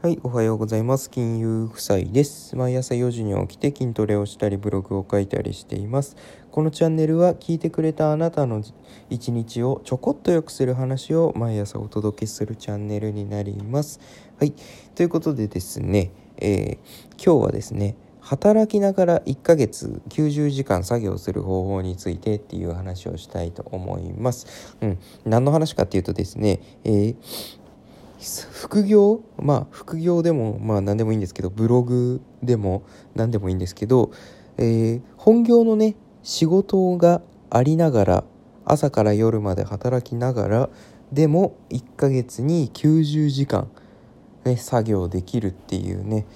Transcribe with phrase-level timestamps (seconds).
[0.00, 1.10] はい、おはようございます。
[1.10, 2.54] 金融夫妻です。
[2.54, 6.16] 毎朝4時に起きて筋トレをしたりブログを書いたりしています。
[6.52, 8.62] このチャンネルは聞いてくれたあなたの
[9.10, 13.98] 一日をちょこっと良くする話を毎朝お届けするチャンネルになります。
[14.38, 14.54] はい、
[14.94, 16.76] ということでですね、えー、
[17.16, 24.76] 今日はですね、働きながら1ヶ月90時間作業する方法についてっていう話をしたいと思います。
[24.80, 27.16] うん、何の話かっていうとですね、えー
[28.18, 29.20] 副業？
[29.38, 32.82] まあ副業でもまあ何でもいいんですけどブログでも
[33.14, 34.10] 何でもいいんですけど、
[34.56, 38.24] えー、本業のね仕事がありながら
[38.64, 40.70] 朝から夜まで働きながら
[41.12, 43.70] でも1ヶ月に90時間、
[44.44, 46.26] ね、作業できるっていうね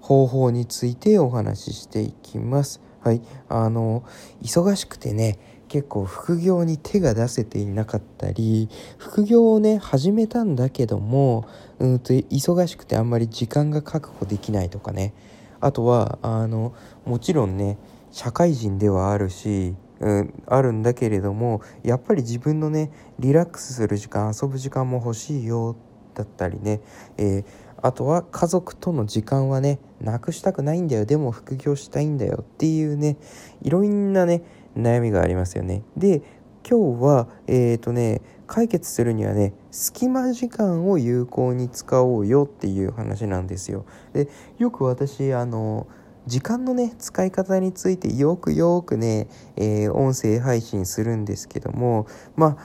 [0.00, 2.82] 方法についてお話ししていきます。
[3.00, 4.02] はい、あの
[4.42, 8.68] 忙しくてね結構副業に手が出せていなかったり
[8.98, 15.14] 副業をね始めたんだけどもうんと忙しくてあんまり時間が確保できないとかね。
[15.60, 16.74] あとはあの
[17.06, 17.78] もちろんね
[18.10, 25.74] 社会人ではあるし、うん、あるんだけれどもやっぱり自分のねリラックスする時間遊ぶ時間も欲しいよ
[26.14, 26.82] だったりね、
[27.16, 27.44] えー、
[27.80, 33.16] あとは家族との時間はねなくしたくないんだよでも副業したいんだよっていうね
[33.62, 34.42] いろんなね
[34.76, 35.82] 悩みがありますよね。
[35.96, 36.22] で
[36.68, 43.84] 今日はえっ、ー、とね解決するにはね隙間時間を有効に使おうよっていう話なんですよ。
[44.12, 45.86] でよく私あの
[46.26, 52.56] 時間のね使い方についてよくよくね、えー、音声配信するんですけどもまあ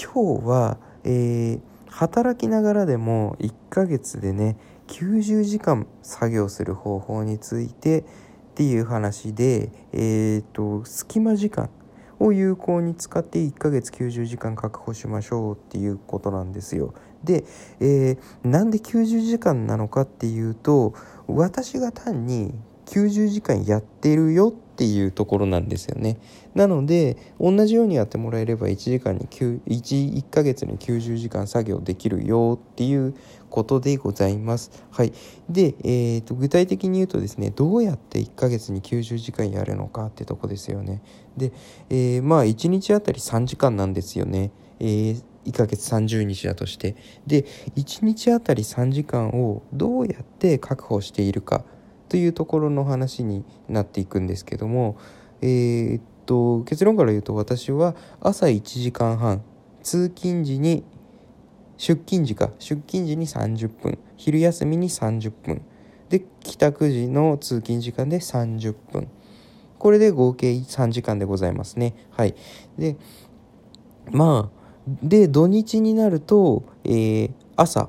[0.00, 8.04] 今日は、えー、働きながらでも1ヶ月でね90時間作業する方法について
[8.60, 11.70] っていう話で、えーと、隙間時間
[12.18, 16.92] を有効に使って1ヶ月90時間確保しましょうっていうことなんですよ。
[17.24, 17.46] で、
[17.80, 20.92] えー、なんで90時間なのかっていうと
[21.26, 22.52] 私が単に
[22.84, 26.16] 90時間やってるよってていうところなんですよね。
[26.54, 33.14] なので同じようにやってもらえれば1時間に 1, 1ヶ月に90時間作業できるよっていう
[33.50, 34.70] ことでございます。
[34.90, 35.12] はい。
[35.50, 41.02] で、えーと、具体的に言うとですねどうやって1ヶ月に90時間やるのかってとこですよね。
[41.36, 41.52] で、
[41.90, 44.50] えー、まあ1日あたり3時間なんですよね。
[44.78, 51.64] えー1ヶ月30日だとしてで1日あたり3時間をどうやって確保しているか
[52.10, 54.98] というところの話になっていくんですけども
[55.40, 59.42] えー、っと結論から言うと私は朝1時間半
[59.82, 60.84] 通勤時に
[61.78, 65.62] 出勤時か出勤時に30分昼休みに30分
[66.10, 69.08] で帰宅時の通勤時間で30分。
[69.78, 71.94] これで合計3時間でございますね。
[72.10, 72.34] はい。
[72.76, 72.96] で
[74.10, 74.60] まあ
[75.02, 77.88] で土日になると、えー、朝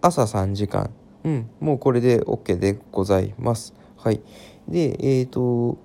[0.00, 0.90] 朝3時間。
[1.26, 3.74] うん、もうこれで OK でございます。
[3.96, 4.20] はい。
[4.68, 5.76] で、えっ、ー、と、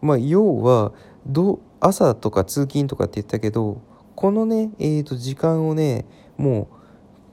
[0.00, 0.92] まあ、要は、
[1.26, 3.82] ど朝とか通勤とかって言ったけど、
[4.14, 6.68] このね、えっ、ー、と、時間をね、も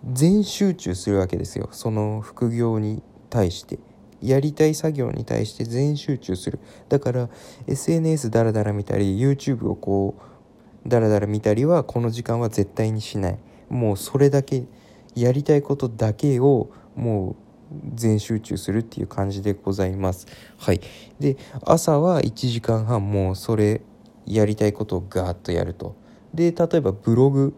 [0.04, 1.70] う全集中するわけですよ。
[1.72, 3.78] その副業に対して。
[4.20, 6.60] やりたい作業に対して全集中する。
[6.90, 7.30] だから、
[7.68, 10.16] SNS ダラダラ見たり、YouTube をこ
[10.86, 13.40] う、ダラダラ見たりは、この時間は絶対にしない。
[13.70, 14.64] もうそれだけ、
[15.14, 17.36] やりたいことだけをもう
[17.96, 20.28] 全集中するっていう感じでございます。
[20.58, 20.82] はい、
[21.20, 23.82] で朝は1時間半もうそれ
[24.26, 25.96] やりたいことをガーッとやると。
[26.34, 27.54] で例えばブログ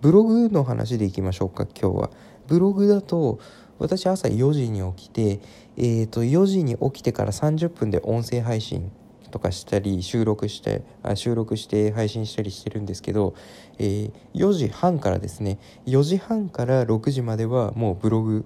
[0.00, 2.10] ブログの話でいきましょうか今日は。
[2.48, 3.38] ブログだと
[3.78, 5.40] 私朝4時に起きて、
[5.76, 8.90] えー、と4時に起きてから30分で音声配信
[9.30, 13.34] とかしたり収録してあ収録して配信したりしてるんですけど、
[13.78, 18.44] えー、4時半からですね4時半から6時まではもうブログ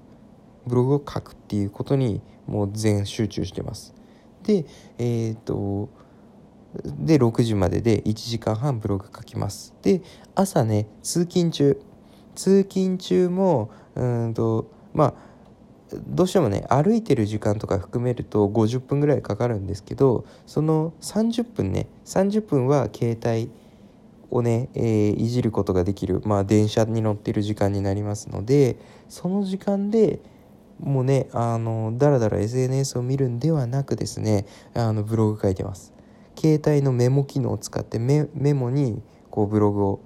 [0.67, 3.95] ブログを書くっていうことにもう全集中してます。
[4.43, 4.67] で、
[4.99, 5.89] えっ、と、
[6.85, 9.75] で、6時までで1時間半ブログ書きます。
[9.83, 10.03] で、
[10.35, 11.81] 朝ね、通勤中、
[12.35, 15.15] 通勤中も、うんと、まあ、
[16.09, 23.51] どうしてもね歩いてる時間とか含めると50分ぐらいかかるんですけどその30分ね30分は携帯
[24.31, 28.77] をね、えー、いじることができるまあ電車に乗ってる時間になりますので
[29.09, 30.19] その時間で
[30.81, 35.93] もうねあのだらだら SNS を見るんではなくですねあのブログ書いてます。
[36.39, 40.01] 携帯のメモ機能を使ってメモにこうブログを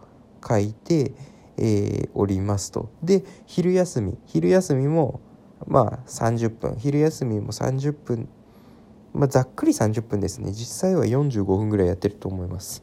[0.46, 1.12] 書いて、
[1.56, 2.90] えー、おりますと。
[3.02, 5.20] で昼休み昼休みも
[5.66, 8.28] まあ30分昼休みも30分
[9.12, 10.52] まあ、ざっくり30分ですね。
[10.52, 12.82] 実際は45分ぐらいやってると思います。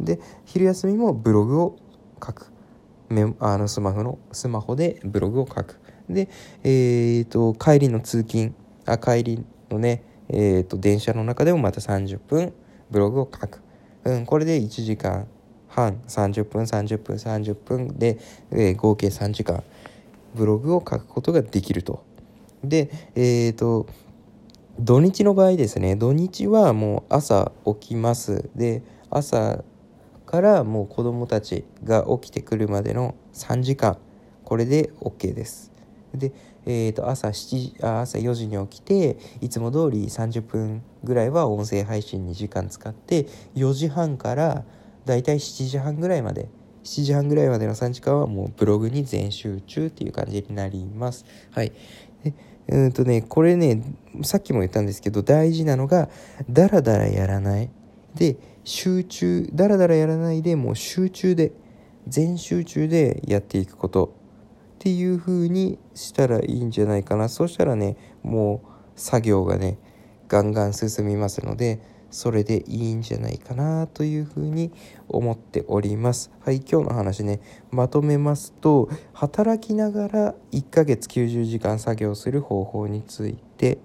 [0.00, 1.76] で昼休みもブログを
[2.24, 2.52] 書く。
[3.08, 5.80] メあのスマホのスマホでブログを書く。
[6.08, 6.28] で、
[6.64, 8.54] えーと、帰りの通勤
[8.86, 12.52] あ帰りのね、えーと、電車の中でもまた30分
[12.90, 13.60] ブログを書く、
[14.04, 15.26] うん、これで1時間
[15.68, 18.18] 半30分30分30分で、
[18.50, 19.62] えー、合計3時間
[20.34, 22.04] ブログを書くことができると。
[22.64, 23.86] でえっ、ー、と
[24.80, 28.50] 土日の場合ですね土日はもう朝起きます。
[28.54, 29.62] で朝
[30.26, 33.98] からもう子供たちが起きてくるまでの3時間
[34.44, 35.72] これで OK です。
[36.18, 36.32] で、
[36.66, 44.64] えー、と朝7あ朝4時に起きていつも通り30分ぐらいは音声配信に時間使って4時半から
[45.04, 46.48] だいたい7時半ぐらいまで
[46.84, 51.24] 7時半ぐらいまでの3時間はもうブログに全集中っていう感じになります。
[51.50, 51.72] はい。
[52.24, 52.34] で
[52.68, 53.82] うんとね、これね、
[54.22, 56.10] さっきも言ったんですけど、大事なのが、
[56.50, 57.70] ダラダラやらない。
[58.14, 61.52] で、集中、ダラダラやらないで、もう集中で、
[62.06, 64.17] 全集中でやっていくこと。
[64.78, 67.28] っていう風にしたらいいんじゃないかな。
[67.28, 69.76] そしたらね、もう作業がね、
[70.28, 71.80] ガンガン進みますので、
[72.10, 74.70] それでいいんじゃないかなというふに
[75.08, 76.30] 思っております。
[76.44, 77.40] はい、今日の話ね、
[77.72, 83.78] まとめますと、働きながら1ヶ月90時間作業する方法についてっ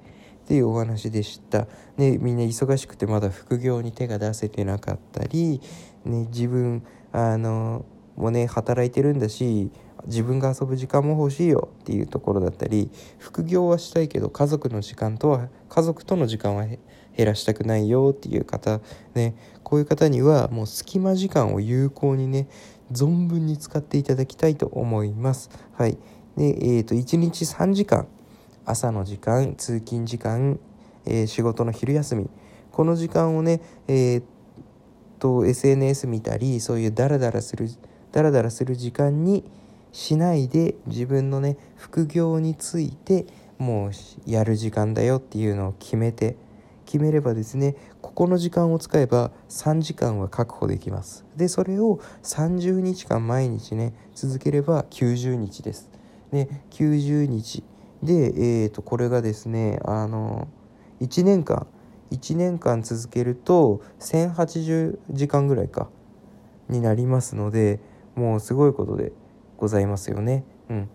[0.46, 1.68] ていうお話でした。
[1.98, 5.60] ね、みんな忙しくてまだ副業に手が出せてなかったり、
[6.06, 7.84] ね、自分、あの、
[8.16, 9.72] もね、働いてるんだし、
[10.08, 12.90] 自分が遊ぶ時間も欲しいよっていうところだったり
[13.20, 16.80] 副業はしたいけど家族の時間とは家族との時間は減
[17.28, 18.82] らしたくないよっていう方
[19.14, 22.48] ねこういう方にはもう隙間時間を有効にね
[22.92, 25.50] 存分に使っていただきたいと思います。
[25.74, 25.98] はい。
[26.38, 26.46] で
[26.78, 28.08] えーと、1日3時間
[28.66, 30.60] 朝の時間通勤時間、
[31.06, 32.30] えー、仕事の昼休み
[32.72, 34.24] この時間をねえー、
[35.20, 37.70] と SNS 見たりそういうダラダラする
[38.12, 39.44] ダラダラする時間に
[39.94, 43.26] しないで自分のね副業について
[43.58, 43.92] もう
[44.30, 46.36] やる時間だよっていうのを決めて
[46.86, 51.26] 決めればですねここの時間を使えば3時間は確保できます。
[51.38, 55.90] でそれを30日間毎日ね続ければ90日です。
[56.32, 57.64] ね90日
[58.02, 60.48] でえー、とこれがですねあの
[61.00, 61.68] 1年間
[62.12, 65.88] 1年間続けると1080時間ぐらいか
[66.68, 67.80] になりますので
[68.16, 69.14] もうすごいことで
[69.64, 70.44] ございますよね。
[70.70, 70.90] うん。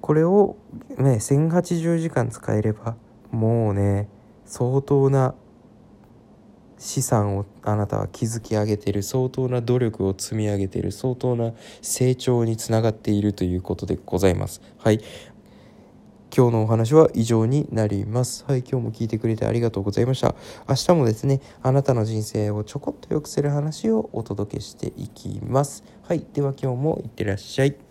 [0.00, 0.56] これを
[0.96, 2.94] ね1080時間使えれば
[3.32, 4.08] もうね
[4.44, 5.34] 相当な
[6.78, 11.52] 資産をあなたは築き上げている相当な努力を積み上げている相当な
[11.82, 14.62] 成長につながっているということでございます。
[14.78, 15.00] はい。
[16.36, 18.44] 今日のお話は以上になります。
[18.46, 20.34] はい今日も聞いてくれてありがとうございました。
[20.68, 25.82] 明日もですねあなたの人生をちょこっと良くする話をお届けしていきます。
[26.02, 27.85] はいでは今日もいってらっしゃい。